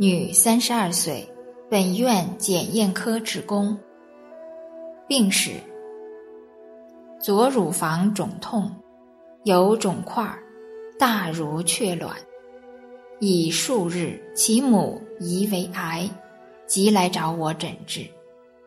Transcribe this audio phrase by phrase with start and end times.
[0.00, 1.28] 女，三十二岁，
[1.68, 3.76] 本院检验科职工。
[5.08, 5.50] 病史：
[7.20, 8.70] 左乳房肿痛，
[9.42, 10.32] 有肿块，
[11.00, 12.16] 大如雀卵，
[13.18, 16.08] 已数日，其母疑为癌，
[16.64, 18.06] 即来找我诊治。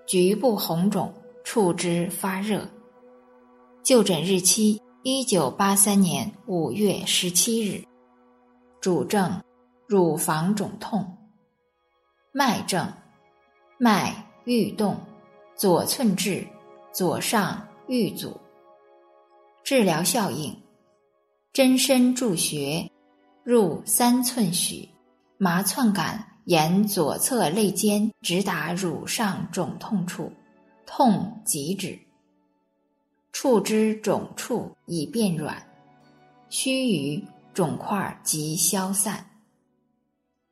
[0.06, 1.14] 局部红肿，
[1.46, 2.68] 触之发热。
[3.84, 7.82] 就诊日期：一九八三年五月十七日。
[8.82, 9.42] 主症：
[9.88, 11.06] 乳房肿痛。
[12.34, 12.90] 脉症：
[13.78, 14.16] 脉
[14.46, 14.98] 欲动，
[15.54, 16.48] 左寸至，
[16.94, 18.40] 左上欲阻。
[19.66, 20.58] 治疗效应：
[21.52, 22.90] 针身注穴，
[23.44, 24.88] 入三寸许，
[25.38, 30.32] 麻窜感沿左侧肋间直达乳上肿痛处，
[30.86, 32.00] 痛即止。
[33.34, 35.62] 触之肿处已变软，
[36.50, 37.22] 须臾
[37.54, 39.26] 肿块即消散。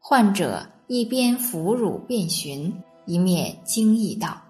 [0.09, 0.65] 患者。
[0.87, 4.41] 一边抚乳遍寻，一面惊异道：“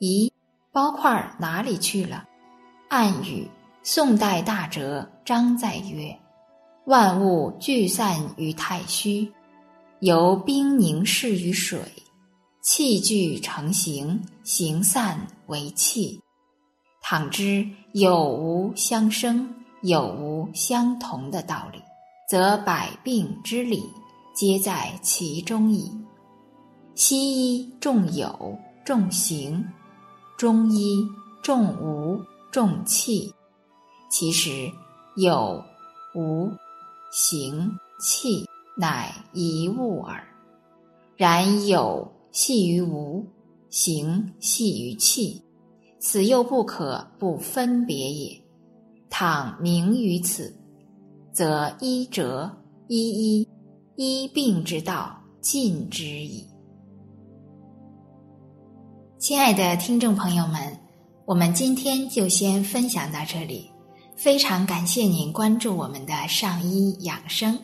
[0.00, 0.28] 咦，
[0.72, 2.24] 包块哪里去了？”
[2.90, 3.48] 暗语：
[3.84, 6.18] 宋代大哲张载曰
[6.86, 9.32] ：“万物聚散于太虚，
[10.00, 11.78] 由冰凝释于水，
[12.60, 16.20] 气聚成形，形散为气。
[17.00, 19.48] 倘知有无相生，
[19.82, 21.80] 有无相同的道理，
[22.28, 23.80] 则百病之理。”
[24.34, 25.90] 皆在其中矣。
[26.94, 29.64] 西医重有重形，
[30.36, 31.06] 中医
[31.42, 32.20] 重无
[32.50, 33.32] 重气。
[34.10, 34.70] 其实
[35.16, 35.62] 有
[36.14, 36.50] 无
[37.10, 37.70] 形
[38.00, 40.22] 气乃一物耳。
[41.16, 43.26] 然有系于无，
[43.70, 45.42] 形系于气，
[45.98, 48.42] 此又不可不分别也。
[49.08, 50.54] 倘明于此，
[51.32, 52.50] 则医者
[52.88, 53.48] 医一。
[53.96, 56.46] 医病之道尽之矣。
[59.18, 60.80] 亲爱的听众朋友们，
[61.26, 63.70] 我们今天就先分享到这里。
[64.16, 67.58] 非常感谢您关注我们的上医养生，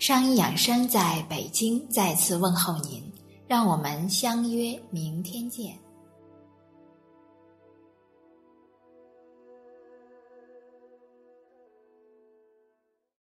[0.00, 3.02] 上医养生在北京再次问候您，
[3.46, 5.78] 让我们相约明天见。